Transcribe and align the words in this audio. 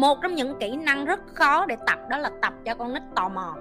một 0.00 0.18
trong 0.22 0.34
những 0.34 0.58
kỹ 0.60 0.76
năng 0.76 1.04
rất 1.04 1.20
khó 1.34 1.66
để 1.66 1.76
tập 1.86 1.98
đó 2.10 2.18
là 2.18 2.30
tập 2.42 2.54
cho 2.64 2.74
con 2.74 2.94
nít 2.94 3.02
tò 3.16 3.28
mò. 3.28 3.56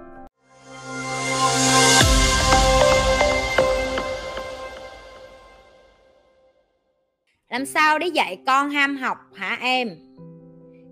Làm 7.49 7.65
sao 7.65 7.99
để 7.99 8.07
dạy 8.07 8.41
con 8.45 8.69
ham 8.69 8.97
học 8.97 9.17
hả 9.35 9.57
em? 9.61 9.89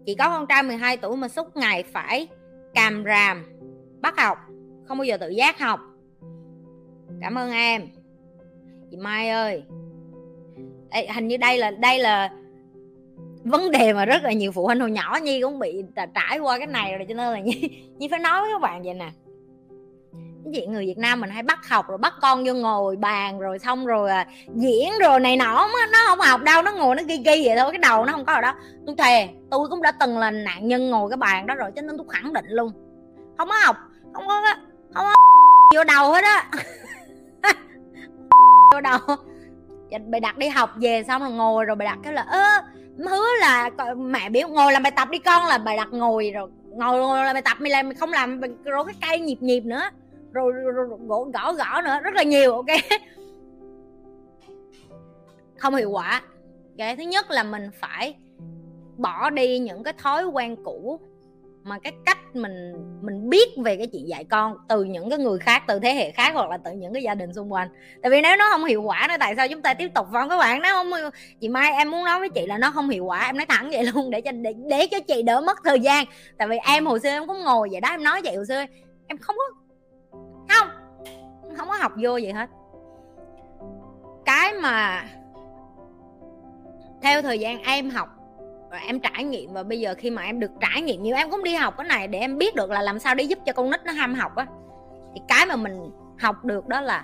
Chị 0.05 0.15
có 0.19 0.29
con 0.29 0.47
trai 0.47 0.63
12 0.63 0.97
tuổi 0.97 1.17
mà 1.17 1.27
suốt 1.27 1.57
ngày 1.57 1.83
phải 1.83 2.27
càm 2.73 3.03
ràm 3.05 3.45
bắt 4.01 4.17
học 4.17 4.37
không 4.87 4.97
bao 4.97 5.05
giờ 5.05 5.17
tự 5.17 5.29
giác 5.29 5.59
học. 5.59 5.79
Cảm 7.21 7.35
ơn 7.35 7.51
em. 7.51 7.87
Chị 8.91 8.97
mai 8.97 9.29
ơi. 9.29 9.63
Ê, 10.89 11.07
hình 11.15 11.27
như 11.27 11.37
đây 11.37 11.57
là 11.57 11.71
đây 11.71 11.99
là 11.99 12.29
vấn 13.47 13.71
đề 13.71 13.93
mà 13.93 14.05
rất 14.05 14.23
là 14.23 14.31
nhiều 14.31 14.51
phụ 14.51 14.65
huynh 14.65 14.79
hồi 14.79 14.91
nhỏ 14.91 15.19
nhi 15.21 15.41
cũng 15.41 15.59
bị 15.59 15.83
trải 16.13 16.39
qua 16.39 16.57
cái 16.57 16.67
này 16.67 16.97
rồi 16.97 17.05
cho 17.09 17.13
nên 17.13 17.33
là 17.33 17.39
nhi, 17.39 17.69
nhi 17.97 18.07
phải 18.11 18.19
nói 18.19 18.41
với 18.41 18.51
các 18.53 18.61
bạn 18.61 18.83
vậy 18.83 18.93
nè. 18.93 19.09
Cái 20.43 20.53
chuyện 20.53 20.73
người 20.73 20.85
Việt 20.85 20.97
Nam 20.97 21.21
mình 21.21 21.29
hay 21.29 21.43
bắt 21.43 21.67
học 21.69 21.87
rồi 21.87 21.97
bắt 21.97 22.13
con 22.21 22.43
vô 22.45 22.53
ngồi 22.53 22.95
bàn 22.95 23.39
rồi 23.39 23.59
xong 23.59 23.85
rồi 23.85 24.09
à, 24.09 24.27
diễn 24.55 24.89
rồi 25.01 25.19
này 25.19 25.37
nọ 25.37 25.67
nó 25.91 25.99
không 26.07 26.19
học 26.19 26.41
đâu 26.41 26.61
nó 26.61 26.71
ngồi 26.71 26.95
nó 26.95 27.03
ghi 27.03 27.17
ghi 27.17 27.47
vậy 27.47 27.57
thôi 27.57 27.71
cái 27.71 27.79
đầu 27.79 28.05
nó 28.05 28.11
không 28.11 28.25
có 28.25 28.33
rồi 28.33 28.41
đó. 28.41 28.53
Tôi 28.85 28.95
thề 28.97 29.29
tôi 29.51 29.67
cũng 29.69 29.81
đã 29.81 29.91
từng 29.91 30.17
là 30.17 30.31
nạn 30.31 30.67
nhân 30.67 30.89
ngồi 30.89 31.09
cái 31.09 31.17
bàn 31.17 31.47
đó 31.47 31.55
rồi 31.55 31.71
cho 31.75 31.81
nên 31.81 31.97
tôi 31.97 32.07
khẳng 32.09 32.33
định 32.33 32.45
luôn. 32.47 32.71
Không 33.37 33.49
có 33.49 33.55
học 33.65 33.77
không 34.13 34.27
có 34.27 34.41
không 34.93 35.05
có 35.05 35.15
vô 35.75 35.83
đầu 35.83 36.11
hết 36.11 36.23
á. 36.23 36.51
Vô 38.73 38.81
đầu. 38.81 38.99
Bày 40.07 40.19
đặt 40.19 40.37
đi 40.37 40.47
học 40.47 40.69
về 40.81 41.03
xong 41.07 41.21
rồi 41.21 41.31
ngồi 41.31 41.65
rồi 41.65 41.75
bày 41.75 41.85
đặt 41.85 41.97
cái 42.03 42.13
là 42.13 42.21
ơ 42.21 42.43
hứa 42.97 43.25
là 43.39 43.69
mẹ 43.97 44.29
biểu 44.29 44.47
ngồi 44.47 44.73
làm 44.73 44.83
bài 44.83 44.91
tập 44.95 45.07
đi 45.11 45.19
con 45.19 45.45
là 45.45 45.57
bài 45.57 45.77
đặt 45.77 45.87
ngồi 45.91 46.31
rồi. 46.31 46.49
Ngồi, 46.69 46.99
ngồi 46.99 47.25
làm 47.25 47.33
bài 47.33 47.41
tập 47.41 47.57
mày 47.59 47.71
làm 47.71 47.87
mày 47.87 47.95
không 47.95 48.13
làm 48.13 48.41
rồi 48.63 48.85
cái 48.85 48.95
cây 49.09 49.19
nhịp 49.19 49.37
nhịp 49.41 49.59
nữa. 49.59 49.81
Rồi, 50.31 50.51
rồi, 50.51 50.71
rồi, 50.71 50.85
rồi 50.89 50.99
gõ, 51.07 51.23
gõ 51.23 51.53
gõ 51.53 51.81
nữa 51.81 51.99
rất 52.03 52.13
là 52.13 52.23
nhiều 52.23 52.53
ok? 52.53 52.65
Không 55.57 55.75
hiệu 55.75 55.91
quả. 55.91 56.21
Cái 56.77 56.95
thứ 56.95 57.03
nhất 57.03 57.31
là 57.31 57.43
mình 57.43 57.69
phải 57.79 58.15
bỏ 58.97 59.29
đi 59.29 59.59
những 59.59 59.83
cái 59.83 59.93
thói 59.97 60.25
quen 60.25 60.55
cũ 60.63 60.99
mà 61.67 61.79
cái 61.79 61.93
cách 62.05 62.17
mình 62.33 62.73
mình 63.01 63.29
biết 63.29 63.49
về 63.63 63.77
cái 63.77 63.87
chuyện 63.87 64.07
dạy 64.07 64.23
con 64.23 64.57
từ 64.67 64.83
những 64.83 65.09
cái 65.09 65.19
người 65.19 65.39
khác 65.39 65.63
từ 65.67 65.79
thế 65.79 65.93
hệ 65.93 66.11
khác 66.11 66.31
hoặc 66.33 66.49
là 66.49 66.57
từ 66.57 66.71
những 66.71 66.93
cái 66.93 67.03
gia 67.03 67.15
đình 67.15 67.33
xung 67.33 67.53
quanh. 67.53 67.69
Tại 68.01 68.09
vì 68.09 68.21
nếu 68.21 68.37
nó 68.37 68.45
không 68.51 68.65
hiệu 68.65 68.81
quả 68.81 69.05
nữa 69.09 69.15
tại 69.19 69.35
sao 69.35 69.47
chúng 69.47 69.61
ta 69.61 69.73
tiếp 69.73 69.91
tục 69.95 70.07
phong 70.13 70.29
các 70.29 70.37
bạn? 70.37 70.61
Nó 70.61 70.69
không 70.69 70.91
chị 71.39 71.49
mai 71.49 71.73
em 71.73 71.91
muốn 71.91 72.05
nói 72.05 72.19
với 72.19 72.29
chị 72.29 72.45
là 72.45 72.57
nó 72.57 72.71
không 72.71 72.89
hiệu 72.89 73.05
quả 73.05 73.25
em 73.25 73.37
nói 73.37 73.45
thẳng 73.49 73.69
vậy 73.71 73.83
luôn 73.83 74.11
để 74.11 74.21
cho 74.21 74.31
để, 74.31 74.53
để 74.69 74.87
cho 74.91 74.99
chị 74.99 75.21
đỡ 75.21 75.41
mất 75.41 75.57
thời 75.63 75.79
gian. 75.79 76.05
Tại 76.37 76.47
vì 76.47 76.57
em 76.57 76.85
hồi 76.85 76.99
xưa 76.99 77.09
em 77.09 77.27
cũng 77.27 77.43
ngồi 77.43 77.69
vậy 77.71 77.81
đó 77.81 77.89
em 77.89 78.03
nói 78.03 78.21
vậy 78.23 78.35
hồi 78.35 78.45
xưa 78.45 78.65
em 79.07 79.17
không 79.17 79.35
có 79.37 79.43
không 80.49 80.67
không 81.57 81.67
có 81.67 81.75
học 81.75 81.91
vô 81.95 82.11
vậy 82.11 82.33
hết. 82.33 82.49
Cái 84.25 84.53
mà 84.53 85.03
theo 87.01 87.21
thời 87.21 87.39
gian 87.39 87.63
em 87.63 87.89
học 87.89 88.16
và 88.71 88.77
em 88.77 88.99
trải 88.99 89.23
nghiệm 89.23 89.53
và 89.53 89.63
bây 89.63 89.79
giờ 89.79 89.95
khi 89.97 90.11
mà 90.11 90.21
em 90.21 90.39
được 90.39 90.51
trải 90.59 90.81
nghiệm 90.81 91.03
nhiều 91.03 91.15
em 91.15 91.31
cũng 91.31 91.43
đi 91.43 91.55
học 91.55 91.73
cái 91.77 91.87
này 91.87 92.07
để 92.07 92.19
em 92.19 92.37
biết 92.37 92.55
được 92.55 92.71
là 92.71 92.81
làm 92.81 92.99
sao 92.99 93.15
để 93.15 93.23
giúp 93.23 93.39
cho 93.45 93.53
con 93.53 93.69
nít 93.69 93.85
nó 93.85 93.91
ham 93.91 94.13
học 94.13 94.35
á. 94.35 94.45
Thì 95.13 95.21
cái 95.27 95.45
mà 95.45 95.55
mình 95.55 95.91
học 96.19 96.45
được 96.45 96.67
đó 96.67 96.81
là 96.81 97.03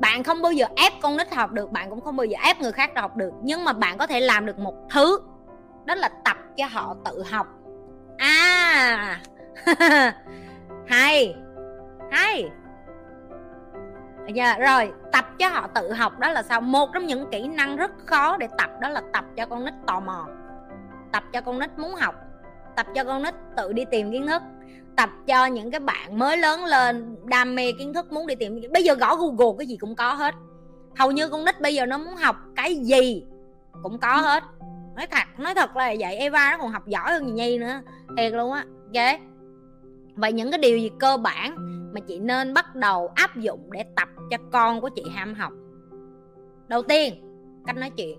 bạn 0.00 0.22
không 0.22 0.42
bao 0.42 0.52
giờ 0.52 0.66
ép 0.76 0.92
con 1.02 1.16
nít 1.16 1.34
học 1.34 1.52
được 1.52 1.72
bạn 1.72 1.90
cũng 1.90 2.00
không 2.00 2.16
bao 2.16 2.24
giờ 2.24 2.36
ép 2.44 2.60
người 2.60 2.72
khác 2.72 2.90
học 2.96 3.16
được. 3.16 3.32
Nhưng 3.42 3.64
mà 3.64 3.72
bạn 3.72 3.98
có 3.98 4.06
thể 4.06 4.20
làm 4.20 4.46
được 4.46 4.58
một 4.58 4.74
thứ 4.90 5.20
đó 5.84 5.94
là 5.94 6.08
tập 6.24 6.36
cho 6.56 6.66
họ 6.66 6.96
tự 7.04 7.22
học. 7.30 7.46
À! 8.18 9.20
Hay! 10.86 11.34
Hay! 12.10 12.50
Yeah, 14.34 14.60
rồi 14.60 14.92
tập 15.12 15.24
cho 15.38 15.48
họ 15.48 15.66
tự 15.66 15.92
học 15.92 16.18
đó 16.18 16.30
là 16.30 16.42
sao? 16.42 16.60
Một 16.60 16.88
trong 16.94 17.06
những 17.06 17.30
kỹ 17.30 17.48
năng 17.48 17.76
rất 17.76 17.90
khó 18.06 18.36
để 18.36 18.48
tập 18.58 18.70
đó 18.80 18.88
là 18.88 19.02
tập 19.12 19.24
cho 19.36 19.46
con 19.46 19.64
nít 19.64 19.74
tò 19.86 20.00
mò 20.00 20.26
tập 21.12 21.24
cho 21.32 21.40
con 21.40 21.58
nít 21.58 21.78
muốn 21.78 21.94
học. 21.94 22.14
Tập 22.76 22.86
cho 22.94 23.04
con 23.04 23.22
nít 23.22 23.34
tự 23.56 23.72
đi 23.72 23.84
tìm 23.90 24.12
kiến 24.12 24.26
thức. 24.26 24.42
Tập 24.96 25.10
cho 25.26 25.46
những 25.46 25.70
cái 25.70 25.80
bạn 25.80 26.18
mới 26.18 26.36
lớn 26.36 26.64
lên 26.64 27.16
đam 27.24 27.54
mê 27.54 27.72
kiến 27.72 27.94
thức 27.94 28.12
muốn 28.12 28.26
đi 28.26 28.34
tìm 28.34 28.60
bây 28.72 28.84
giờ 28.84 28.94
gõ 28.94 29.16
google 29.16 29.56
cái 29.58 29.66
gì 29.66 29.76
cũng 29.76 29.96
có 29.96 30.14
hết. 30.14 30.34
Hầu 30.96 31.10
như 31.10 31.28
con 31.28 31.44
nít 31.44 31.60
bây 31.60 31.74
giờ 31.74 31.86
nó 31.86 31.98
muốn 31.98 32.16
học 32.16 32.36
cái 32.56 32.76
gì 32.76 33.24
cũng 33.82 33.98
có 33.98 34.16
hết. 34.16 34.44
Nói 34.96 35.06
thật 35.06 35.24
nói 35.38 35.54
thật 35.54 35.76
là 35.76 35.94
vậy. 35.98 36.16
Eva 36.16 36.50
nó 36.50 36.58
còn 36.58 36.72
học 36.72 36.86
giỏi 36.86 37.12
hơn 37.12 37.26
gì 37.26 37.32
nhi 37.32 37.58
nữa. 37.58 37.80
Thiệt 38.16 38.32
luôn 38.32 38.52
á. 38.52 38.64
Ok 38.84 39.20
vậy 40.18 40.32
những 40.32 40.50
cái 40.50 40.58
điều 40.58 40.78
gì 40.78 40.90
cơ 40.98 41.16
bản 41.16 41.56
mà 41.94 42.00
chị 42.00 42.18
nên 42.18 42.54
bắt 42.54 42.74
đầu 42.74 43.10
áp 43.14 43.36
dụng 43.36 43.72
để 43.72 43.84
tập 43.96 44.08
cho 44.30 44.36
con 44.52 44.80
của 44.80 44.88
chị 44.88 45.02
ham 45.14 45.34
học? 45.34 45.52
Đầu 46.68 46.82
tiên 46.82 47.14
cách 47.66 47.76
nói 47.76 47.90
chuyện 47.90 48.18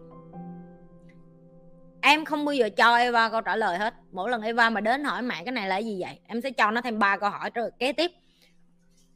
em 2.01 2.25
không 2.25 2.45
bao 2.45 2.53
giờ 2.53 2.69
cho 2.69 2.95
Eva 2.95 3.29
câu 3.29 3.41
trả 3.41 3.55
lời 3.55 3.77
hết. 3.77 3.93
Mỗi 4.11 4.29
lần 4.29 4.41
Eva 4.41 4.69
mà 4.69 4.81
đến 4.81 5.03
hỏi 5.03 5.21
mẹ 5.21 5.43
cái 5.45 5.51
này 5.51 5.67
là 5.67 5.77
gì 5.77 6.01
vậy, 6.01 6.19
em 6.27 6.41
sẽ 6.41 6.51
cho 6.51 6.71
nó 6.71 6.81
thêm 6.81 6.99
ba 6.99 7.17
câu 7.17 7.29
hỏi 7.29 7.49
rồi 7.53 7.71
kế 7.79 7.93
tiếp. 7.93 8.11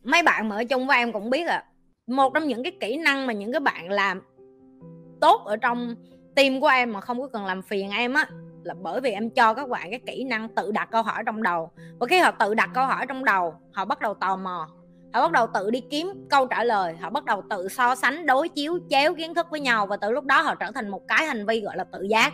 Mấy 0.03 0.23
bạn 0.23 0.49
mà 0.49 0.55
ở 0.55 0.63
chung 0.63 0.88
với 0.88 0.97
em 0.97 1.13
cũng 1.13 1.29
biết 1.29 1.47
à 1.47 1.63
một 2.07 2.33
trong 2.33 2.47
những 2.47 2.63
cái 2.63 2.71
kỹ 2.79 2.97
năng 2.97 3.27
mà 3.27 3.33
những 3.33 3.51
cái 3.51 3.59
bạn 3.59 3.89
làm 3.89 4.21
tốt 5.21 5.41
ở 5.45 5.57
trong 5.57 5.95
team 6.35 6.61
của 6.61 6.67
em 6.67 6.94
mà 6.94 7.01
không 7.01 7.21
có 7.21 7.27
cần 7.27 7.45
làm 7.45 7.61
phiền 7.61 7.91
em 7.91 8.13
á, 8.13 8.27
là 8.63 8.73
bởi 8.81 9.01
vì 9.01 9.11
em 9.11 9.29
cho 9.29 9.53
các 9.53 9.69
bạn 9.69 9.89
cái 9.89 10.00
kỹ 10.05 10.23
năng 10.23 10.50
tự 10.55 10.71
đặt 10.71 10.89
câu 10.91 11.03
hỏi 11.03 11.23
trong 11.25 11.44
đầu. 11.44 11.71
Và 12.00 12.07
khi 12.07 12.19
họ 12.19 12.31
tự 12.31 12.53
đặt 12.53 12.69
câu 12.73 12.85
hỏi 12.85 13.05
trong 13.07 13.25
đầu, 13.25 13.55
họ 13.73 13.85
bắt 13.85 14.01
đầu 14.01 14.13
tò 14.13 14.35
mò. 14.35 14.69
Họ 15.13 15.21
bắt 15.21 15.31
đầu 15.31 15.47
tự 15.53 15.71
đi 15.71 15.81
kiếm 15.89 16.27
câu 16.29 16.47
trả 16.47 16.63
lời. 16.63 16.95
Họ 17.01 17.09
bắt 17.09 17.25
đầu 17.25 17.44
tự 17.50 17.67
so 17.67 17.95
sánh, 17.95 18.25
đối 18.25 18.50
chiếu, 18.50 18.79
chéo 18.89 19.15
kiến 19.15 19.33
thức 19.33 19.47
với 19.50 19.59
nhau 19.59 19.88
và 19.88 19.97
từ 19.97 20.11
lúc 20.11 20.23
đó 20.23 20.41
họ 20.41 20.55
trở 20.55 20.71
thành 20.71 20.89
một 20.89 21.01
cái 21.07 21.25
hành 21.25 21.45
vi 21.45 21.61
gọi 21.61 21.77
là 21.77 21.83
tự 21.83 22.01
giác 22.09 22.33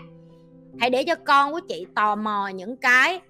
hãy 0.80 0.90
để 0.90 1.04
cho 1.04 1.16
con 1.16 1.52
của 1.52 1.60
chị 1.70 1.86
tò 1.96 2.16
mò 2.16 2.48
những 2.48 2.78
cái 2.78 3.22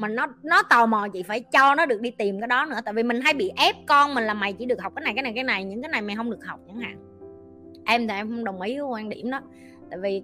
mà 0.00 0.08
nó 0.08 0.26
nó 0.42 0.62
tò 0.62 0.86
mò, 0.86 1.08
chị 1.08 1.22
phải 1.22 1.40
cho 1.40 1.74
nó 1.74 1.86
được 1.86 2.00
đi 2.00 2.10
tìm 2.10 2.40
cái 2.40 2.48
đó 2.48 2.64
nữa. 2.64 2.78
Tại 2.84 2.94
vì 2.94 3.02
mình 3.02 3.20
hay 3.20 3.34
bị 3.34 3.52
ép 3.56 3.76
con 3.86 4.14
mình 4.14 4.24
là 4.24 4.34
mày 4.34 4.52
chỉ 4.52 4.66
được 4.66 4.82
học 4.82 4.92
cái 4.96 5.04
này 5.04 5.14
cái 5.14 5.22
này 5.22 5.32
cái 5.34 5.44
này, 5.44 5.64
những 5.64 5.82
cái 5.82 5.88
này 5.88 6.02
mày 6.02 6.16
không 6.16 6.30
được 6.30 6.44
học 6.44 6.60
chẳng 6.66 6.80
hạn. 6.80 6.96
Em 7.84 8.08
thì 8.08 8.14
em 8.14 8.28
không 8.28 8.44
đồng 8.44 8.60
ý 8.60 8.78
với 8.78 8.86
quan 8.86 9.08
điểm 9.08 9.30
đó. 9.30 9.40
Tại 9.90 9.98
vì 10.02 10.22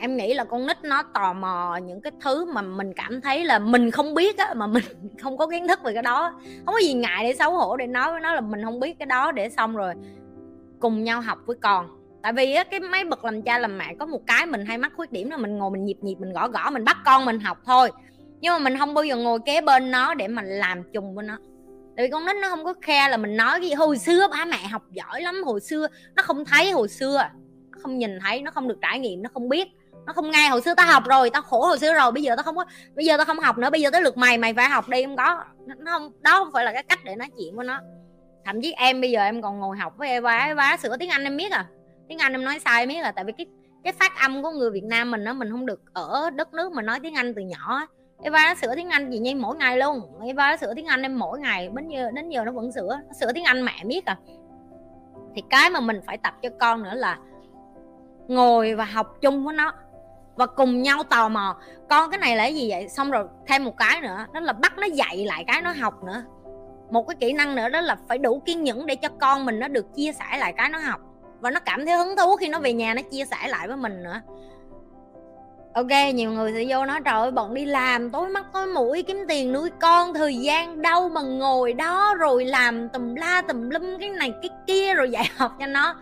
em 0.00 0.16
nghĩ 0.16 0.34
là 0.34 0.44
con 0.44 0.66
nít 0.66 0.76
nó 0.82 1.02
tò 1.02 1.32
mò 1.32 1.76
những 1.76 2.00
cái 2.00 2.12
thứ 2.20 2.44
mà 2.44 2.62
mình 2.62 2.92
cảm 2.96 3.20
thấy 3.20 3.44
là 3.44 3.58
mình 3.58 3.90
không 3.90 4.14
biết 4.14 4.38
á, 4.38 4.54
mà 4.54 4.66
mình 4.66 4.84
không 5.22 5.38
có 5.38 5.46
kiến 5.46 5.68
thức 5.68 5.82
về 5.84 5.94
cái 5.94 6.02
đó. 6.02 6.40
Không 6.66 6.74
có 6.74 6.80
gì 6.82 6.94
ngại 6.94 7.24
để 7.24 7.34
xấu 7.34 7.56
hổ 7.56 7.76
để 7.76 7.86
nói 7.86 8.10
với 8.10 8.20
nó 8.20 8.34
là 8.34 8.40
mình 8.40 8.64
không 8.64 8.80
biết 8.80 8.98
cái 8.98 9.06
đó. 9.06 9.32
Để 9.32 9.48
xong 9.48 9.76
rồi 9.76 9.94
cùng 10.80 11.04
nhau 11.04 11.20
học 11.20 11.38
với 11.46 11.56
con 11.62 12.03
tại 12.24 12.32
vì 12.32 12.54
á, 12.54 12.64
cái 12.64 12.80
máy 12.80 13.04
bậc 13.04 13.24
làm 13.24 13.42
cha 13.42 13.58
làm 13.58 13.78
mẹ 13.78 13.94
có 13.98 14.06
một 14.06 14.20
cái 14.26 14.46
mình 14.46 14.66
hay 14.66 14.78
mắc 14.78 14.92
khuyết 14.96 15.12
điểm 15.12 15.30
là 15.30 15.36
mình 15.36 15.58
ngồi 15.58 15.70
mình 15.70 15.84
nhịp 15.84 15.96
nhịp, 16.00 16.14
mình 16.18 16.32
gõ 16.32 16.48
gõ, 16.48 16.70
mình 16.70 16.84
bắt 16.84 16.96
con 17.04 17.24
mình 17.24 17.40
học 17.40 17.58
thôi. 17.64 17.90
Nhưng 18.40 18.52
mà 18.52 18.58
mình 18.58 18.78
không 18.78 18.94
bao 18.94 19.04
giờ 19.04 19.16
ngồi 19.16 19.38
kế 19.46 19.60
bên 19.60 19.90
nó 19.90 20.14
để 20.14 20.28
mình 20.28 20.46
làm 20.46 20.82
chung 20.92 21.14
với 21.14 21.24
nó. 21.24 21.38
Tại 21.96 22.06
vì 22.06 22.10
con 22.10 22.26
nít 22.26 22.36
nó 22.42 22.48
không 22.48 22.64
có 22.64 22.74
khe 22.82 23.08
là 23.08 23.16
mình 23.16 23.36
nói 23.36 23.60
cái 23.60 23.68
gì. 23.68 23.74
Hồi 23.74 23.98
xưa 23.98 24.28
ba 24.30 24.44
mẹ 24.44 24.66
học 24.70 24.82
giỏi 24.90 25.22
lắm, 25.22 25.42
hồi 25.44 25.60
xưa 25.60 25.88
nó 26.14 26.22
không 26.22 26.44
thấy 26.44 26.70
hồi 26.70 26.88
xưa. 26.88 27.28
Nó 27.72 27.78
không 27.82 27.98
nhìn 27.98 28.18
thấy, 28.20 28.42
nó 28.42 28.50
không 28.50 28.68
được 28.68 28.78
trải 28.82 28.98
nghiệm, 28.98 29.22
nó 29.22 29.30
không 29.34 29.48
biết. 29.48 29.68
Nó 30.06 30.12
không 30.12 30.30
nghe, 30.30 30.48
hồi 30.48 30.60
xưa 30.60 30.74
tao 30.74 30.86
học 30.86 31.04
rồi, 31.06 31.30
tao 31.30 31.42
khổ 31.42 31.66
hồi 31.66 31.78
xưa 31.78 31.94
rồi, 31.94 32.12
bây 32.12 32.22
giờ 32.22 32.36
tao 32.36 32.42
không 32.42 32.56
có, 32.56 32.64
bây 32.94 33.04
giờ 33.04 33.16
tao 33.16 33.26
không 33.26 33.38
học 33.38 33.58
nữa, 33.58 33.70
bây 33.70 33.80
giờ 33.80 33.90
tới 33.90 34.02
lượt 34.02 34.16
mày 34.16 34.38
mày 34.38 34.54
phải 34.54 34.68
học 34.68 34.88
đi, 34.88 35.04
không 35.04 35.16
có. 35.16 35.44
Nó 35.66 35.92
không, 35.92 36.12
đó 36.20 36.38
không 36.44 36.52
phải 36.52 36.64
là 36.64 36.72
cái 36.72 36.82
cách 36.82 36.98
để 37.04 37.16
nói 37.16 37.28
chuyện 37.38 37.56
với 37.56 37.66
nó. 37.66 37.80
Thậm 38.44 38.62
chí 38.62 38.72
em 38.72 39.00
bây 39.00 39.10
giờ 39.10 39.22
em 39.22 39.42
còn 39.42 39.60
ngồi 39.60 39.78
học 39.78 39.92
với 39.98 40.08
Eva 40.08 40.36
Eva 40.36 40.76
sửa 40.76 40.96
tiếng 40.96 41.10
Anh 41.10 41.24
em 41.24 41.36
biết 41.36 41.52
à 41.52 41.66
tiếng 42.08 42.18
Anh 42.18 42.32
em 42.32 42.44
nói 42.44 42.58
sai 42.58 42.86
mấy 42.86 43.00
là 43.00 43.12
tại 43.12 43.24
vì 43.24 43.32
cái 43.32 43.46
cái 43.84 43.92
phát 43.92 44.12
âm 44.20 44.42
của 44.42 44.50
người 44.50 44.70
Việt 44.70 44.84
Nam 44.84 45.10
mình 45.10 45.24
nó 45.24 45.32
mình 45.32 45.50
không 45.50 45.66
được 45.66 45.80
ở 45.92 46.30
đất 46.30 46.54
nước 46.54 46.72
mà 46.72 46.82
nói 46.82 47.00
tiếng 47.00 47.14
Anh 47.14 47.34
từ 47.34 47.42
nhỏ 47.42 47.86
Eva 48.22 48.48
nó 48.48 48.54
sửa 48.54 48.74
tiếng 48.74 48.90
Anh 48.90 49.10
gì 49.10 49.18
nhi 49.18 49.34
mỗi 49.34 49.56
ngày 49.56 49.78
luôn. 49.78 50.00
Eva 50.26 50.50
nó 50.50 50.56
sửa 50.56 50.74
tiếng 50.74 50.86
Anh 50.86 51.02
em 51.02 51.18
mỗi 51.18 51.38
ngày, 51.38 51.70
đến 51.74 51.88
giờ 51.88 52.10
đến 52.14 52.28
giờ 52.28 52.44
nó 52.44 52.52
vẫn 52.52 52.72
sửa. 52.72 52.98
Nó 53.06 53.12
sửa 53.20 53.32
tiếng 53.32 53.44
Anh 53.44 53.64
mẹ 53.64 53.84
biết 53.84 54.04
à. 54.04 54.16
Thì 55.34 55.42
cái 55.50 55.70
mà 55.70 55.80
mình 55.80 56.00
phải 56.06 56.18
tập 56.18 56.34
cho 56.42 56.48
con 56.60 56.82
nữa 56.82 56.94
là 56.94 57.18
ngồi 58.28 58.74
và 58.74 58.84
học 58.84 59.20
chung 59.20 59.44
với 59.44 59.54
nó 59.54 59.72
và 60.36 60.46
cùng 60.46 60.82
nhau 60.82 61.02
tò 61.02 61.28
mò. 61.28 61.56
Con 61.88 62.10
cái 62.10 62.18
này 62.18 62.36
là 62.36 62.44
cái 62.44 62.54
gì 62.54 62.70
vậy? 62.70 62.88
Xong 62.88 63.10
rồi 63.10 63.26
thêm 63.46 63.64
một 63.64 63.76
cái 63.76 64.00
nữa, 64.00 64.26
đó 64.32 64.40
là 64.40 64.52
bắt 64.52 64.78
nó 64.78 64.86
dạy 64.86 65.24
lại 65.24 65.44
cái 65.46 65.62
nó 65.62 65.72
học 65.80 66.04
nữa. 66.04 66.22
Một 66.90 67.08
cái 67.08 67.16
kỹ 67.20 67.32
năng 67.32 67.54
nữa 67.54 67.68
đó 67.68 67.80
là 67.80 67.96
phải 68.08 68.18
đủ 68.18 68.42
kiên 68.46 68.64
nhẫn 68.64 68.86
để 68.86 68.96
cho 68.96 69.08
con 69.20 69.44
mình 69.44 69.58
nó 69.58 69.68
được 69.68 69.94
chia 69.94 70.12
sẻ 70.12 70.38
lại 70.38 70.52
cái 70.56 70.68
nó 70.68 70.78
học 70.78 71.00
và 71.44 71.50
nó 71.50 71.60
cảm 71.60 71.86
thấy 71.86 71.96
hứng 71.96 72.16
thú 72.16 72.36
khi 72.36 72.48
nó 72.48 72.58
về 72.58 72.72
nhà 72.72 72.94
nó 72.94 73.02
chia 73.02 73.24
sẻ 73.24 73.48
lại 73.48 73.68
với 73.68 73.76
mình 73.76 74.02
nữa. 74.02 74.20
Ok 75.74 76.14
nhiều 76.14 76.30
người 76.30 76.52
sẽ 76.52 76.64
vô 76.68 76.86
nói 76.86 77.00
trời 77.04 77.14
ơi 77.14 77.30
bọn 77.30 77.54
đi 77.54 77.64
làm 77.64 78.10
tối 78.10 78.28
mắt 78.28 78.46
tối 78.52 78.66
mũi 78.66 79.02
kiếm 79.02 79.24
tiền 79.28 79.52
nuôi 79.52 79.70
con 79.80 80.14
thời 80.14 80.36
gian 80.36 80.82
đâu 80.82 81.08
mà 81.08 81.22
ngồi 81.22 81.72
đó 81.72 82.14
rồi 82.14 82.44
làm 82.44 82.88
tùm 82.88 83.14
la 83.14 83.42
tùm 83.48 83.70
lum 83.70 83.98
cái 84.00 84.10
này 84.10 84.32
cái 84.42 84.50
kia 84.66 84.94
rồi 84.94 85.10
dạy 85.10 85.30
học 85.36 85.52
cho 85.60 85.66
nó. 85.66 85.96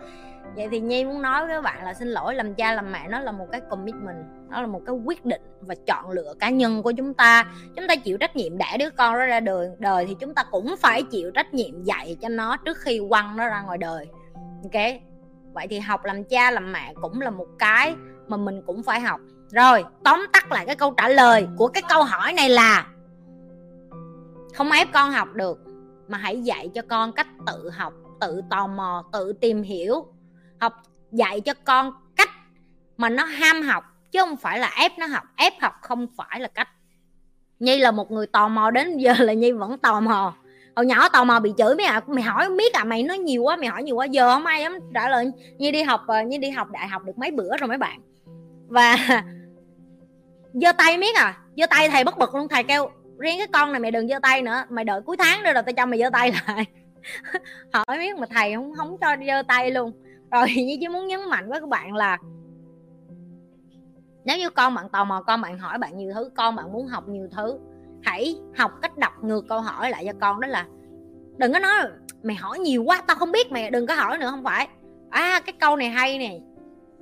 Vậy 0.55 0.67
thì 0.71 0.79
nhi 0.79 1.05
muốn 1.05 1.21
nói 1.21 1.45
với 1.45 1.55
các 1.55 1.61
bạn 1.61 1.83
là 1.83 1.93
xin 1.93 2.07
lỗi 2.07 2.35
làm 2.35 2.53
cha 2.53 2.73
làm 2.73 2.91
mẹ 2.91 3.07
nó 3.09 3.19
là 3.19 3.31
một 3.31 3.45
cái 3.51 3.61
commitment 3.69 4.25
nó 4.49 4.61
là 4.61 4.67
một 4.67 4.81
cái 4.85 4.95
quyết 5.05 5.25
định 5.25 5.41
và 5.61 5.75
chọn 5.87 6.09
lựa 6.09 6.33
cá 6.39 6.49
nhân 6.49 6.83
của 6.83 6.91
chúng 6.91 7.13
ta. 7.13 7.45
Chúng 7.75 7.87
ta 7.87 7.95
chịu 7.95 8.17
trách 8.17 8.35
nhiệm 8.35 8.57
đẻ 8.57 8.77
đứa 8.79 8.89
con 8.89 9.13
đó 9.13 9.25
ra 9.25 9.39
đời 9.39 9.69
đời 9.79 10.05
thì 10.05 10.15
chúng 10.19 10.33
ta 10.35 10.43
cũng 10.51 10.75
phải 10.79 11.03
chịu 11.03 11.31
trách 11.31 11.53
nhiệm 11.53 11.83
dạy 11.83 12.17
cho 12.21 12.29
nó 12.29 12.57
trước 12.57 12.77
khi 12.77 13.01
quăng 13.09 13.37
nó 13.37 13.47
ra 13.47 13.61
ngoài 13.61 13.77
đời. 13.77 14.07
Ok 14.63 14.83
vậy 15.53 15.67
thì 15.69 15.79
học 15.79 16.05
làm 16.05 16.23
cha 16.23 16.51
làm 16.51 16.71
mẹ 16.71 16.93
cũng 17.01 17.21
là 17.21 17.29
một 17.29 17.47
cái 17.59 17.95
mà 18.27 18.37
mình 18.37 18.61
cũng 18.65 18.83
phải 18.83 18.99
học. 18.99 19.19
Rồi, 19.51 19.85
tóm 20.03 20.25
tắt 20.33 20.51
lại 20.51 20.65
cái 20.65 20.75
câu 20.75 20.93
trả 20.97 21.07
lời 21.07 21.47
của 21.57 21.67
cái 21.67 21.83
câu 21.89 22.03
hỏi 22.03 22.33
này 22.33 22.49
là, 22.49 22.87
không 24.53 24.71
ép 24.71 24.87
con 24.93 25.11
học 25.11 25.27
được 25.33 25.59
mà 26.07 26.17
hãy 26.17 26.41
dạy 26.41 26.69
cho 26.73 26.81
con 26.89 27.11
cách 27.11 27.27
tự 27.47 27.69
học, 27.69 27.93
tự 28.21 28.41
tò 28.49 28.67
mò, 28.67 29.03
tự 29.13 29.33
tìm 29.33 29.63
hiểu. 29.63 30.05
Học, 30.59 30.73
dạy 31.11 31.41
cho 31.41 31.53
con 31.63 31.93
cách 32.15 32.29
mà 32.97 33.09
nó 33.09 33.25
ham 33.25 33.61
học 33.61 33.83
chứ 34.11 34.19
không 34.19 34.37
phải 34.37 34.59
là 34.59 34.71
ép 34.77 34.91
nó 34.99 35.05
học. 35.05 35.23
Ép 35.35 35.53
học 35.61 35.73
không 35.81 36.07
phải 36.17 36.39
là 36.39 36.47
cách. 36.47 36.67
Nhi 37.59 37.79
là 37.79 37.91
một 37.91 38.11
người 38.11 38.27
tò 38.27 38.47
mò 38.47 38.71
đến 38.71 38.97
giờ 38.97 39.13
là 39.19 39.33
nhi 39.33 39.51
vẫn 39.51 39.77
tò 39.77 39.99
mò 39.99 40.33
hồi 40.75 40.85
nhỏ 40.85 41.09
tò 41.09 41.23
mò 41.23 41.39
bị 41.39 41.53
chửi 41.57 41.75
mấy 41.75 41.85
à 41.85 42.01
mày 42.07 42.23
hỏi 42.23 42.45
không 42.45 42.57
biết 42.57 42.73
à 42.73 42.83
mày 42.83 43.03
nói 43.03 43.17
nhiều 43.17 43.43
quá, 43.43 43.55
mày 43.55 43.69
hỏi 43.69 43.83
nhiều 43.83 43.95
quá. 43.95 44.05
Giờ 44.05 44.33
không 44.33 44.45
ai 44.45 44.61
dám 44.61 44.79
trả 44.93 45.09
lời. 45.09 45.31
Như 45.57 45.71
đi 45.71 45.81
học 45.83 46.01
ờ, 46.07 46.21
như 46.21 46.37
đi 46.37 46.49
học 46.49 46.71
đại 46.71 46.87
học 46.87 47.03
được 47.03 47.17
mấy 47.17 47.31
bữa 47.31 47.57
rồi 47.57 47.67
mấy 47.67 47.77
bạn. 47.77 47.99
Và 48.67 48.95
giơ 50.53 50.71
tay 50.77 50.97
miết 50.97 51.15
à. 51.15 51.37
Giơ 51.57 51.65
tay 51.69 51.89
thầy 51.89 52.03
bất 52.03 52.17
bực 52.17 52.35
luôn. 52.35 52.47
Thầy 52.47 52.63
kêu, 52.63 52.89
riêng 53.17 53.37
cái 53.37 53.47
con 53.47 53.71
này 53.71 53.79
mày 53.79 53.91
đừng 53.91 54.07
giơ 54.07 54.19
tay 54.21 54.41
nữa. 54.41 54.63
Mày 54.69 54.85
đợi 54.85 55.01
cuối 55.01 55.17
tháng 55.19 55.43
nữa 55.43 55.53
rồi 55.53 55.63
tao 55.63 55.73
cho 55.73 55.85
mày 55.85 55.99
giơ 55.99 56.09
tay 56.09 56.31
lại. 56.47 56.65
Hỏi 57.73 57.97
miết 57.97 58.17
mà 58.17 58.27
thầy 58.29 58.55
không 58.55 58.73
không 58.77 58.97
cho 59.01 59.15
giơ 59.27 59.43
tay 59.47 59.71
luôn. 59.71 59.91
Rồi 60.31 60.47
như 60.55 60.77
chỉ 60.79 60.87
muốn 60.87 61.07
nhấn 61.07 61.19
mạnh 61.29 61.49
với 61.49 61.59
các 61.59 61.69
bạn 61.69 61.93
là 61.93 62.17
nếu 64.25 64.37
như 64.37 64.49
con 64.49 64.75
bạn 64.75 64.89
tò 64.89 65.03
mò, 65.03 65.21
con 65.21 65.41
bạn 65.41 65.59
hỏi 65.59 65.77
bạn 65.77 65.97
nhiều 65.97 66.11
thứ, 66.13 66.29
con 66.35 66.55
bạn 66.55 66.71
muốn 66.73 66.87
học 66.87 67.07
nhiều 67.07 67.27
thứ 67.31 67.59
hãy 68.03 68.35
học 68.57 68.71
cách 68.81 68.97
đọc 68.97 69.13
ngược 69.23 69.45
câu 69.49 69.61
hỏi 69.61 69.89
lại 69.89 70.03
cho 70.07 70.13
con 70.21 70.41
đó 70.41 70.47
là 70.47 70.65
đừng 71.37 71.53
có 71.53 71.59
nói 71.59 71.71
mày 72.23 72.35
hỏi 72.35 72.59
nhiều 72.59 72.83
quá 72.83 73.01
tao 73.07 73.15
không 73.15 73.31
biết 73.31 73.51
mày 73.51 73.71
đừng 73.71 73.87
có 73.87 73.93
hỏi 73.93 74.17
nữa 74.17 74.27
không 74.31 74.43
phải. 74.43 74.67
À 75.09 75.39
cái 75.45 75.53
câu 75.59 75.75
này 75.75 75.89
hay 75.89 76.17
nè. 76.17 76.39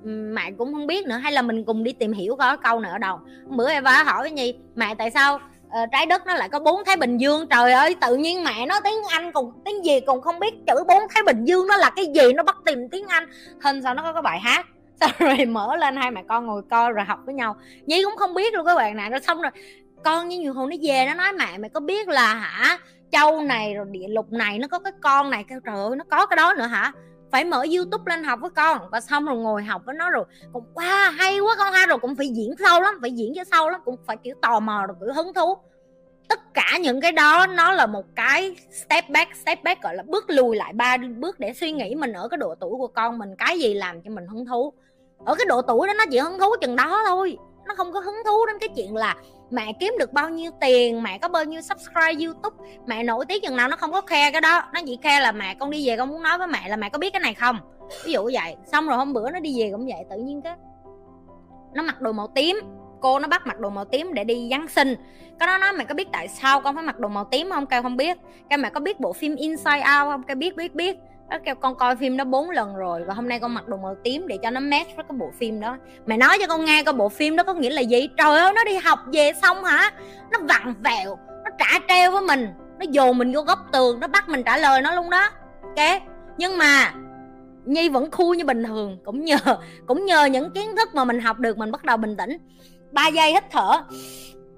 Mẹ 0.04 0.52
cũng 0.58 0.74
không 0.74 0.88
biết 0.88 1.06
nữa 1.06 1.16
hay 1.16 1.32
là 1.32 1.42
mình 1.42 1.66
cùng 1.66 1.84
đi 1.84 1.94
tìm 1.94 2.12
hiểu 2.14 2.36
coi 2.36 2.58
câu 2.58 2.80
này 2.80 2.92
ở 2.92 2.98
đâu. 2.98 3.20
Bữa 3.46 3.70
Eva 3.70 4.04
hỏi 4.04 4.32
gì 4.32 4.54
mẹ 4.76 4.96
tại 4.96 5.12
sao 5.12 5.36
uh, 5.36 5.90
trái 5.92 6.06
đất 6.06 6.26
nó 6.26 6.36
lại 6.36 6.50
có 6.50 6.60
bốn 6.60 6.86
thái 6.86 6.98
bình 6.98 7.18
dương? 7.18 7.48
Trời 7.48 7.74
ơi 7.74 7.96
tự 8.02 8.16
nhiên 8.16 8.44
mẹ 8.44 8.66
nó 8.66 8.80
tiếng 8.84 9.04
anh 9.10 9.32
còn 9.32 9.52
tiếng 9.66 9.86
gì 9.86 10.00
còn 10.00 10.22
không 10.22 10.40
biết 10.40 10.54
chữ 10.68 10.84
bốn 10.88 11.04
thái 11.10 11.24
bình 11.24 11.46
dương 11.46 11.68
nó 11.68 11.78
là 11.78 11.90
cái 11.96 12.06
gì 12.16 12.34
nó 12.34 12.44
bắt 12.44 12.58
tìm 12.66 12.90
tiếng 12.90 13.08
anh. 13.08 13.30
Hình 13.64 13.82
sao 13.84 13.94
nó 13.94 14.04
có 14.04 14.14
cái 14.14 14.22
bài 14.22 14.40
hát. 14.40 14.66
Sau 15.02 15.10
rồi 15.20 15.46
mở 15.46 15.76
lên 15.76 15.96
hai 15.96 16.12
mẹ 16.12 16.24
con 16.28 16.46
ngồi 16.46 16.62
coi 16.70 16.92
rồi 16.92 17.06
học 17.06 17.20
với 17.26 17.36
nhau. 17.36 17.56
Nhi 17.86 18.04
cũng 18.04 18.16
không 18.18 18.34
biết 18.34 18.54
luôn 18.54 18.66
các 18.66 18.76
bạn 18.76 18.98
này 18.98 19.10
rồi 19.10 19.20
xong 19.20 19.42
rồi 19.42 19.52
con 20.04 20.28
như 20.28 20.40
nhiều 20.40 20.54
hôm 20.54 20.70
nó 20.70 20.76
về, 20.82 21.06
nó 21.06 21.14
nói, 21.14 21.34
mẹ, 21.34 21.58
mày 21.58 21.70
có 21.70 21.80
biết 21.80 22.08
là 22.08 22.34
hả 22.34 22.80
châu 23.12 23.42
này 23.42 23.74
rồi 23.74 23.86
địa 23.92 24.08
lục 24.08 24.32
này 24.32 24.60
nó 24.60 24.68
có 24.68 24.80
cái 24.80 24.94
con 25.02 25.30
này 25.30 25.46
kêu 25.50 25.60
trời 25.66 25.76
ơi, 25.76 25.96
nó 25.96 26.04
có 26.12 26.26
cái 26.26 26.38
đó 26.38 26.54
nữa 26.58 26.66
hả? 26.66 26.92
Phải 27.32 27.46
mở 27.46 27.66
youtube 27.76 28.16
lên 28.16 28.24
học 28.24 28.40
với 28.42 28.50
con. 28.50 28.90
Và 28.92 29.02
xong 29.02 29.26
rồi 29.26 29.38
ngồi 29.38 29.64
học 29.64 29.82
với 29.86 29.96
nó 29.96 30.10
rồi 30.10 30.26
cũng 30.54 30.64
wow, 30.74 31.12
hay 31.12 31.40
quá 31.40 31.56
con 31.58 31.74
ha. 31.74 31.86
Rồi 31.86 31.98
cũng 31.98 32.16
phải 32.16 32.28
diễn 32.28 32.54
sâu 32.60 32.82
lắm, 32.82 32.98
phải 33.02 33.12
diễn 33.12 33.34
cho 33.36 33.44
sâu 33.44 33.70
lắm, 33.70 33.82
cũng 33.86 33.96
phải, 34.08 34.18
kiểu, 34.24 34.36
tò 34.42 34.60
mò 34.60 34.86
rồi 34.88 34.98
kiểu 35.00 35.14
hứng 35.14 35.34
thú. 35.34 35.58
Tất 36.30 36.40
cả 36.54 36.78
những 36.82 37.02
cái 37.02 37.12
đó 37.12 37.48
nó 37.48 37.72
là 37.72 37.86
một 37.86 38.06
cái 38.16 38.56
step 38.72 39.10
back 39.10 39.36
step 39.36 39.64
back, 39.64 39.82
gọi 39.82 39.96
là 39.96 40.04
bước 40.08 40.26
lùi 40.28 40.56
lại 40.56 40.74
ba 40.74 40.98
bước 40.98 41.40
để 41.40 41.54
suy 41.54 41.72
nghĩ 41.72 41.96
mình 41.96 42.14
ở 42.14 42.28
cái 42.28 42.38
độ 42.38 42.56
tuổi 42.60 42.72
của 42.78 42.88
con 42.88 43.18
mình, 43.18 43.36
cái 43.38 43.60
gì 43.60 43.74
làm 43.74 44.02
cho 44.02 44.12
mình 44.12 44.28
hứng 44.28 44.46
thú. 44.46 44.74
Ở 45.26 45.36
cái 45.36 45.46
độ 45.46 45.62
tuổi 45.62 45.88
đó 45.88 45.94
nó 45.94 46.06
chỉ 46.12 46.20
hứng 46.20 46.40
thú 46.40 46.56
chừng 46.62 46.76
đó 46.76 47.04
thôi, 47.08 47.38
nó 47.68 47.76
không 47.76 47.94
có 47.94 48.00
hứng 48.00 48.16
thú 48.26 48.46
đến 48.46 48.56
cái 48.60 48.70
chuyện 48.76 48.96
là 48.96 49.16
mẹ 49.52 49.74
kiếm 49.80 49.94
được 50.00 50.14
bao 50.14 50.30
nhiêu 50.30 50.52
tiền, 50.62 51.04
mẹ 51.04 51.18
có 51.18 51.28
bao 51.28 51.46
nhiêu 51.46 51.62
subscribe 51.62 52.26
youtube, 52.26 52.56
mẹ 52.86 53.04
nổi 53.04 53.26
tiếng 53.26 53.42
chừng 53.44 53.58
nào 53.58 53.68
nó 53.68 53.76
không 53.76 53.92
có 53.92 54.02
khe 54.02 54.32
cái 54.32 54.42
đó. 54.42 54.64
Nó 54.74 54.80
chỉ 54.86 54.98
khe 55.04 55.20
là 55.20 55.32
mẹ, 55.32 55.56
con 55.56 55.70
đi 55.70 55.88
về 55.88 55.98
con 55.98 56.10
muốn 56.10 56.24
nói 56.24 56.38
với 56.38 56.48
mẹ 56.48 56.70
là 56.70 56.76
mẹ 56.76 56.90
có 56.90 57.00
biết 57.00 57.14
cái 57.14 57.20
này 57.20 57.34
không? 57.34 57.58
Ví 58.06 58.12
dụ 58.12 58.24
vậy, 58.34 58.56
xong 58.66 58.88
rồi 58.88 58.98
hôm 58.98 59.14
bữa 59.14 59.32
nó 59.32 59.40
đi 59.40 59.62
về 59.62 59.70
cũng 59.72 59.86
vậy, 59.86 60.06
tự 60.10 60.18
nhiên 60.18 60.42
cái 60.42 60.56
nó 61.74 61.84
mặc 61.84 62.02
đồ 62.02 62.12
màu 62.12 62.28
tím. 62.28 62.60
Cô 63.02 63.20
nó 63.20 63.28
bắt 63.28 63.48
mặc 63.48 63.60
đồ 63.60 63.70
màu 63.70 63.86
tím 63.86 64.14
để 64.14 64.24
đi 64.24 64.48
giáng 64.52 64.68
sinh. 64.68 64.96
Cái 65.40 65.48
đó 65.48 65.58
nói 65.58 65.74
mẹ 65.74 65.86
có 65.86 65.94
biết 65.96 66.08
tại 66.12 66.28
sao 66.28 66.62
con 66.62 66.76
phải 66.76 66.84
mặc 66.84 67.00
đồ 67.00 67.10
màu 67.10 67.26
tím 67.26 67.50
không? 67.50 67.66
Kêu 67.66 67.82
không 67.82 67.98
biết. 67.98 68.18
Cái 68.50 68.58
mẹ 68.58 68.70
có 68.70 68.80
biết 68.80 69.00
bộ 69.00 69.14
phim 69.14 69.36
inside 69.36 69.80
out 69.80 70.12
không? 70.12 70.24
Cái 70.24 70.36
biết 70.36 70.56
biết 70.56 70.76
biết 70.76 70.98
nó 71.32 71.38
kêu 71.46 71.56
con 71.56 71.76
coi 71.76 71.96
phim 71.96 72.18
đó 72.18 72.24
bốn 72.24 72.50
lần 72.50 72.76
rồi 72.76 73.04
và 73.08 73.14
hôm 73.14 73.30
nay 73.30 73.40
con 73.40 73.54
mặc 73.54 73.68
đồ 73.68 73.78
màu 73.78 73.96
tím 74.04 74.28
để 74.28 74.38
cho 74.44 74.50
nó 74.50 74.60
match 74.60 74.96
với 74.96 75.06
cái 75.10 75.18
bộ 75.18 75.32
phim 75.40 75.60
đó. 75.60 75.78
Mày 76.06 76.18
nói 76.18 76.38
cho 76.42 76.48
con 76.48 76.66
nghe 76.66 76.84
coi 76.84 76.94
bộ 76.94 77.10
phim 77.10 77.36
đó 77.36 77.44
có 77.44 77.54
nghĩa 77.54 77.70
là 77.70 77.82
gì? 77.82 78.10
Trời 78.18 78.40
ơi, 78.40 78.54
nó 78.56 78.64
đi 78.64 78.76
học 78.76 79.00
về 79.14 79.32
xong 79.42 79.64
hả? 79.64 79.92
Nó 80.32 80.40
vặn 80.40 80.74
vẹo, 80.84 81.18
nó 81.28 81.52
trả 81.60 81.80
treo 81.88 82.12
với 82.12 82.22
mình, 82.22 82.48
nó 82.80 82.86
dồn 82.90 83.18
mình 83.18 83.32
vô 83.34 83.42
góc 83.42 83.60
tường, 83.72 84.00
nó 84.00 84.08
bắt 84.08 84.30
mình 84.30 84.44
trả 84.44 84.58
lời 84.58 84.82
nó 84.82 84.96
luôn 84.96 85.10
đó. 85.10 85.30
Ok? 85.62 86.02
Nhưng 86.38 86.58
mà 86.58 86.94
nhi 87.66 87.90
vẫn 87.90 88.12
khu 88.12 88.34
như 88.34 88.46
bình 88.46 88.64
thường, 88.64 88.98
cũng 89.06 89.26
nhờ 89.26 89.38
cũng 89.88 90.06
nhờ 90.06 90.26
những 90.26 90.52
kiến 90.52 90.76
thức 90.76 90.90
mà 90.96 91.06
mình 91.06 91.20
học 91.20 91.40
được, 91.40 91.58
mình 91.58 91.72
bắt 91.72 91.84
đầu 91.84 91.98
bình 91.98 92.18
tĩnh. 92.18 92.38
Ba 92.92 93.08
giây 93.08 93.32
hít 93.32 93.44
thở. 93.52 93.84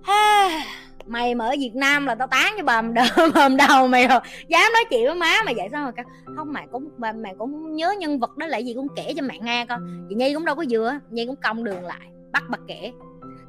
mày 1.05 1.35
mà 1.35 1.45
ở 1.45 1.55
Việt 1.59 1.71
Nam 1.75 2.05
là 2.05 2.15
tao 2.15 2.27
tán 2.27 2.53
cho 2.57 2.63
bầm 2.63 2.93
đầu 2.93 3.05
bầm 3.35 3.57
đầu 3.57 3.87
mày 3.87 4.07
rồi. 4.07 4.19
Dám 4.47 4.73
nói 4.73 4.83
chuyện 4.89 5.05
với 5.05 5.15
má 5.15 5.35
mày 5.45 5.53
vậy 5.55 5.67
sao 5.71 5.91
mà 5.95 6.03
không 6.35 6.53
mày 6.53 6.67
cũng 6.71 6.89
bà, 6.97 7.11
mày 7.11 7.33
cũng 7.37 7.75
nhớ 7.75 7.93
nhân 7.99 8.19
vật 8.19 8.37
đó 8.37 8.47
là 8.47 8.57
gì 8.57 8.73
cũng 8.73 8.87
kể 8.95 9.13
cho 9.17 9.21
mẹ 9.21 9.39
nghe 9.39 9.65
con 9.65 10.05
chị 10.09 10.15
Nhi 10.15 10.33
cũng 10.33 10.45
đâu 10.45 10.55
có 10.55 10.63
vừa 10.69 10.93
Nhi 11.09 11.25
cũng 11.25 11.35
cong 11.35 11.63
đường 11.63 11.83
lại 11.83 12.07
bắt 12.31 12.43
bà 12.49 12.57
kể. 12.67 12.91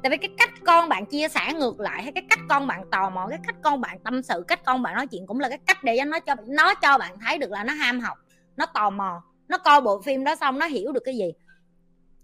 Tại 0.03 0.09
vì 0.09 0.17
cái 0.17 0.29
cách 0.37 0.49
con 0.65 0.89
bạn 0.89 1.05
chia 1.05 1.27
sẻ 1.27 1.53
ngược 1.53 1.79
lại 1.79 2.03
hay 2.03 2.11
cái 2.11 2.23
cách 2.29 2.39
con 2.49 2.67
bạn 2.67 2.83
tò 2.91 3.09
mò 3.09 3.27
cái 3.29 3.39
cách 3.47 3.55
con 3.63 3.81
bạn 3.81 3.99
tâm 4.03 4.23
sự 4.23 4.45
cách 4.47 4.65
con 4.65 4.81
bạn 4.81 4.95
nói 4.95 5.07
chuyện 5.07 5.27
cũng 5.27 5.39
là 5.39 5.49
cái 5.49 5.59
cách 5.67 5.83
để 5.83 5.97
cho 5.97 6.05
nó 6.05 6.19
cho 6.19 6.35
nó 6.47 6.73
cho 6.75 6.97
bạn 6.97 7.15
thấy 7.25 7.37
được 7.37 7.51
là 7.51 7.63
nó 7.63 7.73
ham 7.73 7.99
học 7.99 8.17
nó 8.57 8.65
tò 8.65 8.89
mò 8.89 9.23
nó 9.47 9.57
coi 9.57 9.81
bộ 9.81 10.01
phim 10.01 10.23
đó 10.23 10.35
xong 10.35 10.59
nó 10.59 10.65
hiểu 10.65 10.91
được 10.91 11.03
cái 11.05 11.17
gì. 11.17 11.33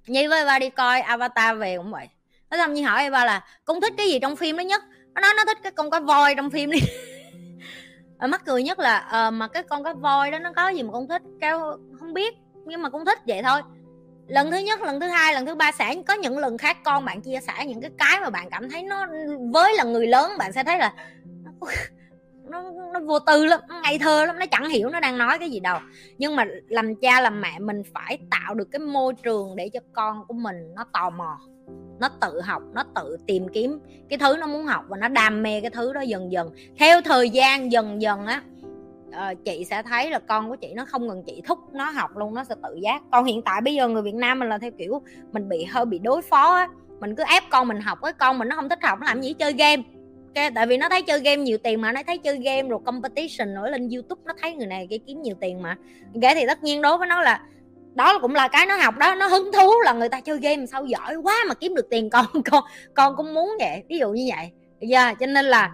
Nhi 0.07 0.27
với 0.27 0.45
ba 0.45 0.59
đi 0.59 0.69
coi 0.69 1.01
Avatar 1.01 1.57
về 1.57 1.77
cũng 1.77 1.91
vậy. 1.91 2.07
Nó 2.49 2.57
xong 2.57 2.73
Nhi 2.73 2.81
hỏi 2.81 3.09
ba 3.09 3.25
là 3.25 3.45
con 3.65 3.81
thích 3.81 3.93
cái 3.97 4.07
gì 4.07 4.19
trong 4.19 4.35
phim 4.35 4.57
đó 4.57 4.61
nhất? 4.61 4.83
Nó 5.15 5.21
nói 5.21 5.31
nó 5.37 5.45
thích 5.45 5.57
cái 5.63 5.71
con 5.71 5.91
cá 5.91 5.99
voi 5.99 6.35
trong 6.35 6.49
phim 6.49 6.71
đi. 6.71 6.79
Mắc 8.29 8.45
cười 8.45 8.63
nhất 8.63 8.79
là 8.79 9.27
uh, 9.27 9.33
mà 9.33 9.47
cái 9.47 9.63
con 9.63 9.83
cá 9.83 9.93
voi 9.93 10.31
đó 10.31 10.39
nó 10.39 10.51
có 10.55 10.69
gì 10.69 10.83
mà 10.83 10.91
con 10.91 11.07
thích 11.07 11.21
cao 11.41 11.77
không 11.99 12.13
biết 12.13 12.35
nhưng 12.65 12.81
mà 12.81 12.89
con 12.89 13.05
thích 13.05 13.19
vậy 13.27 13.41
thôi. 13.43 13.61
Lần 14.27 14.51
thứ 14.51 14.57
nhất 14.57 14.81
lần 14.81 14.99
thứ 14.99 15.07
hai 15.07 15.33
lần 15.33 15.45
thứ 15.45 15.55
ba 15.55 15.71
sẽ 15.71 15.95
có 16.07 16.13
những 16.13 16.37
lần 16.37 16.57
khác 16.57 16.77
con 16.83 17.05
bạn 17.05 17.21
chia 17.21 17.39
sẻ 17.47 17.65
những 17.65 17.81
cái 17.81 17.91
cái 17.97 18.19
mà 18.19 18.29
bạn 18.29 18.49
cảm 18.49 18.69
thấy 18.69 18.83
nó 18.83 19.05
với 19.53 19.75
là 19.75 19.83
người 19.83 20.07
lớn 20.07 20.31
bạn 20.37 20.51
sẽ 20.51 20.63
thấy 20.63 20.77
là 20.77 20.93
nó, 22.43 22.71
nó 22.93 22.99
vô 22.99 23.19
tư 23.19 23.45
lắm 23.45 23.59
nó 23.67 23.81
ngây 23.81 23.99
thơ 23.99 24.25
lắm 24.25 24.39
nó 24.39 24.45
chẳng 24.45 24.69
hiểu 24.69 24.89
nó 24.89 24.99
đang 24.99 25.17
nói 25.17 25.39
cái 25.39 25.49
gì 25.49 25.59
đâu. 25.59 25.79
Nhưng 26.17 26.35
mà 26.35 26.45
làm 26.67 26.95
cha 26.95 27.21
làm 27.21 27.41
mẹ 27.41 27.59
mình 27.59 27.83
phải 27.93 28.17
tạo 28.31 28.53
được 28.53 28.67
cái 28.71 28.79
môi 28.79 29.13
trường 29.23 29.55
để 29.55 29.69
cho 29.73 29.79
con 29.93 30.25
của 30.27 30.33
mình 30.33 30.55
nó 30.75 30.85
tò 30.93 31.09
mò 31.09 31.39
nó 31.99 32.09
tự 32.21 32.41
học 32.41 32.63
nó 32.73 32.83
tự 32.95 33.17
tìm 33.27 33.47
kiếm 33.47 33.79
cái 34.09 34.19
thứ 34.19 34.37
nó 34.39 34.47
muốn 34.47 34.65
học 34.65 34.85
và 34.87 34.97
nó 34.97 35.07
đam 35.07 35.43
mê 35.43 35.61
cái 35.61 35.69
thứ 35.69 35.93
đó 35.93 36.01
dần 36.01 36.31
dần. 36.31 36.51
Theo 36.79 37.01
thời 37.01 37.29
gian 37.29 37.71
dần 37.71 38.01
dần 38.01 38.25
á 38.25 38.41
ờ, 39.11 39.33
chị 39.45 39.65
sẽ 39.65 39.83
thấy 39.83 40.09
là 40.09 40.19
con 40.19 40.49
của 40.49 40.55
chị 40.55 40.73
nó 40.75 40.85
không 40.85 41.07
ngừng 41.07 41.23
chị 41.23 41.41
thúc 41.45 41.59
nó 41.73 41.89
học 41.89 42.17
luôn 42.17 42.33
nó 42.33 42.43
sẽ 42.43 42.55
tự 42.63 42.75
giác. 42.81 43.01
Còn 43.11 43.25
hiện 43.25 43.41
tại 43.41 43.61
bây 43.61 43.73
giờ 43.73 43.87
người 43.87 44.01
việt 44.01 44.15
nam 44.15 44.39
mình 44.39 44.49
là 44.49 44.57
theo 44.57 44.71
kiểu 44.77 45.01
mình 45.31 45.49
bị 45.49 45.63
hơi 45.63 45.85
bị 45.85 45.99
đối 45.99 46.21
phó 46.21 46.55
á 46.55 46.67
mình 46.99 47.15
cứ 47.15 47.23
ép 47.23 47.43
con 47.49 47.67
mình 47.67 47.81
học 47.81 47.97
với 48.01 48.13
con 48.13 48.37
mình 48.37 48.47
nó 48.47 48.55
không 48.55 48.69
thích 48.69 48.79
học 48.83 48.99
nó 48.99 49.07
làm 49.07 49.21
gì 49.21 49.33
chơi 49.33 49.53
game. 49.53 49.83
Okay, 50.35 50.51
tại 50.55 50.67
vì 50.67 50.77
nó 50.77 50.89
thấy 50.89 51.01
chơi 51.01 51.19
game 51.19 51.37
nhiều 51.37 51.57
tiền 51.57 51.81
mà 51.81 51.91
nó 51.91 52.01
thấy 52.07 52.17
chơi 52.17 52.37
game 52.37 52.69
rồi 52.69 52.79
competition 52.85 53.53
nổi 53.53 53.71
lên 53.71 53.89
youtube 53.89 54.21
nó 54.25 54.33
thấy 54.41 54.55
người 54.55 54.67
này 54.67 54.87
cái 54.89 54.99
kiếm 55.07 55.21
nhiều 55.21 55.35
tiền 55.41 55.61
mà. 55.61 55.77
Okay, 56.15 56.35
thì 56.35 56.47
tất 56.47 56.63
nhiên 56.63 56.81
đối 56.81 56.97
với 56.97 57.07
nó 57.07 57.21
là 57.21 57.41
đó 57.95 58.19
cũng 58.19 58.35
là 58.35 58.47
cái 58.47 58.65
nó 58.65 58.75
học 58.75 58.97
đó, 58.97 59.15
nó 59.15 59.27
hứng 59.27 59.51
thú 59.51 59.79
là 59.85 59.93
người 59.93 60.09
ta 60.09 60.21
chơi 60.21 60.39
game 60.39 60.65
sao 60.65 60.85
giỏi 60.85 61.15
quá 61.15 61.35
mà 61.47 61.53
kiếm 61.53 61.75
được 61.75 61.89
tiền. 61.89 62.09
Con 62.11 62.25
con 62.51 62.63
con 62.93 63.15
cũng 63.15 63.33
muốn 63.33 63.51
vậy, 63.59 63.83
ví 63.89 63.97
dụ 63.97 64.11
như 64.11 64.29
vậy. 64.35 64.51
Giờ 64.79 65.13
cho 65.19 65.25
nên 65.25 65.45
là 65.45 65.71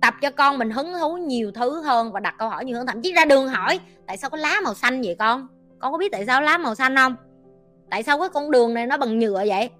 tập 0.00 0.14
cho 0.22 0.30
con 0.30 0.58
mình 0.58 0.70
hứng 0.70 0.92
thú 1.00 1.16
nhiều 1.16 1.52
thứ 1.54 1.82
hơn 1.82 2.12
và 2.12 2.20
đặt 2.20 2.34
câu 2.38 2.48
hỏi 2.48 2.64
nhiều 2.64 2.76
hơn. 2.76 2.86
Thậm 2.86 3.02
chí 3.02 3.12
ra 3.12 3.24
đường 3.24 3.48
hỏi, 3.48 3.80
tại 4.06 4.16
sao 4.16 4.30
có 4.30 4.36
lá 4.36 4.60
màu 4.64 4.74
xanh 4.74 5.02
vậy 5.02 5.16
con? 5.18 5.48
Con 5.78 5.92
có 5.92 5.98
biết 5.98 6.12
tại 6.12 6.26
sao 6.26 6.42
lá 6.42 6.58
màu 6.58 6.74
xanh 6.74 6.96
không? 6.96 7.16
Tại 7.90 8.02
sao 8.02 8.18
cái 8.18 8.28
con 8.28 8.50
đường 8.50 8.74
này 8.74 8.86
nó 8.86 8.96
bằng 8.96 9.18
nhựa 9.18 9.44
vậy? 9.46 9.70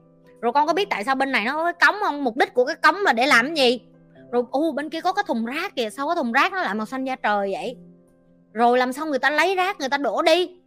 Rồi 0.40 0.52
con 0.52 0.66
có 0.66 0.72
biết 0.72 0.90
tại 0.90 1.04
sao 1.04 1.14
bên 1.14 1.32
này 1.32 1.44
nó 1.44 1.54
có 1.54 1.64
cái 1.64 1.88
cống 1.88 2.00
không? 2.02 2.24
Mục 2.24 2.36
đích 2.36 2.54
của 2.54 2.64
cái 2.64 2.76
cống 2.76 2.96
là 2.96 3.12
để 3.12 3.26
làm 3.26 3.46
cái 3.46 3.56
gì? 3.56 3.80
Rồi 4.32 4.42
u 4.50 4.72
bên 4.72 4.90
kia 4.90 5.00
có 5.00 5.12
cái 5.12 5.24
thùng 5.28 5.44
rác 5.44 5.76
kìa, 5.76 5.90
sao 5.90 6.06
có 6.06 6.14
thùng 6.14 6.32
rác 6.32 6.52
nó 6.52 6.62
lại 6.62 6.74
màu 6.74 6.86
xanh 6.86 7.04
da 7.04 7.16
trời 7.16 7.52
vậy? 7.52 7.76
Rồi 8.52 8.78
làm 8.78 8.92
sao 8.92 9.06
người 9.06 9.18
ta 9.18 9.30
lấy 9.30 9.54
rác, 9.54 9.80
người 9.80 9.88
ta 9.88 9.98
đổ 9.98 10.22
đi? 10.22 10.59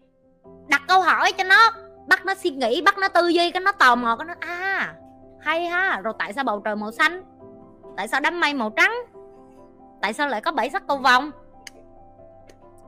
Đặt 0.67 0.81
câu 0.87 1.01
hỏi 1.01 1.31
cho 1.31 1.43
nó, 1.43 1.71
bắt 2.07 2.25
nó 2.25 2.33
suy 2.35 2.49
nghĩ, 2.49 2.81
bắt 2.81 2.97
nó 2.97 3.07
tư 3.07 3.27
duy, 3.27 3.51
cái 3.51 3.61
nó 3.61 3.71
tò 3.71 3.95
mò, 3.95 4.15
cái 4.15 4.25
nó 4.25 4.33
à 4.39 4.95
hay 5.39 5.65
ha, 5.65 6.01
rồi 6.03 6.13
tại 6.19 6.33
sao 6.33 6.43
bầu 6.43 6.59
trời 6.59 6.75
màu 6.75 6.91
xanh? 6.91 7.23
Tại 7.97 8.07
sao 8.07 8.19
đám 8.19 8.39
mây 8.39 8.53
màu 8.53 8.69
trắng? 8.69 8.93
Tại 10.01 10.13
sao 10.13 10.27
lại 10.27 10.41
có 10.41 10.51
bảy 10.51 10.69
sắc 10.69 10.87
cầu 10.87 10.97
vồng? 10.97 11.31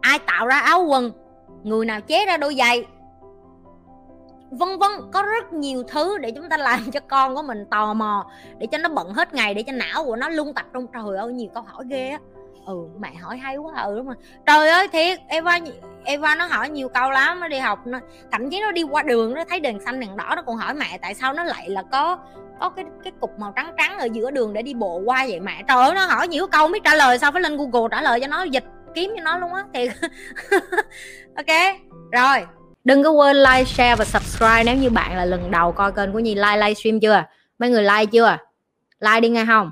Ai 0.02 0.20
tạo 0.20 0.48
ra 0.48 0.60
áo 0.60 0.84
quần? 0.84 1.12
Người 1.64 1.86
nào 1.86 2.02
chế 2.02 2.26
ra 2.26 2.38
đôi 2.38 2.56
giày? 2.56 2.86
Vân 4.52 4.80
vân, 4.80 4.92
có 5.14 5.22
rất 5.22 5.54
nhiều 5.54 5.84
thứ 5.84 6.18
để 6.18 6.32
chúng 6.32 6.50
ta 6.50 6.58
làm 6.58 6.92
cho 6.92 7.00
con 7.00 7.36
của 7.36 7.42
mình 7.42 7.66
tò 7.72 7.94
mò, 7.94 8.26
để 8.58 8.68
cho 8.68 8.78
nó 8.78 8.90
bận 8.90 9.14
hết 9.14 9.34
ngày, 9.34 9.54
để 9.54 9.64
cho 9.64 9.74
não 9.74 10.06
của 10.06 10.16
nó 10.16 10.30
lung 10.30 10.54
tạch 10.54 10.66
trong 10.74 10.88
trời 10.88 11.18
ơi, 11.18 11.34
nhiều 11.34 11.50
câu 11.54 11.64
hỏi 11.64 11.86
ghê 11.90 12.10
á 12.10 12.20
ừ 12.66 12.88
mẹ 13.00 13.16
hỏi 13.22 13.38
hay 13.38 13.58
quá 13.58 13.84
ừ 13.84 13.96
đúng 13.98 14.06
rồi. 14.06 14.16
Trời 14.46 14.70
ơi, 14.70 14.88
thiệt, 14.88 15.20
Eva 15.28 15.60
Eva 16.04 16.36
nó 16.36 16.46
hỏi 16.46 16.70
nhiều 16.70 16.90
câu 16.90 17.12
lắm, 17.12 17.40
nó 17.40 17.48
đi 17.48 17.58
học, 17.58 17.88
nó, 17.88 18.00
thậm 18.32 18.50
chí 18.50 18.62
nó 18.62 18.72
đi 18.72 18.84
qua 18.84 19.04
đường, 19.04 19.34
nó 19.34 19.44
thấy 19.50 19.60
đèn 19.60 19.80
xanh, 19.86 20.00
đèn 20.00 20.18
đỏ, 20.18 20.34
nó 20.36 20.42
còn 20.42 20.56
hỏi 20.58 20.74
mẹ 20.74 20.98
tại 21.02 21.14
sao 21.14 21.34
nó 21.34 21.44
lại 21.44 21.70
là 21.70 21.84
có 21.92 22.18
có 22.60 22.70
cái 22.70 22.86
cái 23.04 23.14
cục 23.20 23.40
màu 23.40 23.54
trắng 23.56 23.74
trắng 23.78 24.00
ở 24.00 24.08
giữa 24.14 24.32
đường 24.32 24.54
để 24.54 24.62
đi 24.62 24.74
bộ 24.74 24.98
qua 25.06 25.26
vậy 25.30 25.40
mẹ. 25.40 25.64
Trời 25.68 25.78
ơi, 25.78 25.94
nó 25.96 26.06
hỏi 26.06 26.28
nhiều 26.28 26.48
câu 26.48 26.68
biết 26.68 26.84
trả 26.84 26.96
lời, 26.96 27.20
sao 27.20 27.32
phải 27.32 27.42
lên 27.42 27.58
google 27.58 27.88
trả 27.92 28.02
lời 28.02 28.20
cho 28.20 28.28
nó, 28.28 28.44
dịch 28.44 28.66
kiếm 28.96 29.14
cho 29.18 29.24
nó 29.24 29.38
luôn 29.38 29.54
á, 29.54 29.64
thiệt. 29.74 29.92
Ok, 31.36 31.76
rồi. 32.12 32.46
Đừng 32.84 33.04
có 33.04 33.10
quên 33.10 33.36
like, 33.36 33.64
share 33.64 33.96
và 33.96 34.06
subscribe 34.06 34.64
nếu 34.64 34.76
như 34.76 34.90
bạn 34.90 35.18
là 35.18 35.26
lần 35.26 35.52
đầu 35.52 35.72
coi 35.72 35.92
kênh 35.92 36.14
của 36.14 36.20
nhi 36.20 36.36
like 36.36 36.58
livestream 36.58 37.00
chưa? 37.00 37.24
Mấy 37.60 37.70
người 37.70 37.84
like 37.84 38.06
chưa? 38.06 38.38
Like 39.00 39.20
đi 39.20 39.30
nghe 39.30 39.46
không? 39.46 39.72